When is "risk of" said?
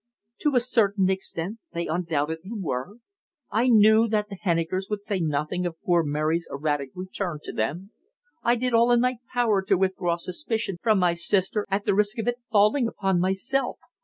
11.93-12.27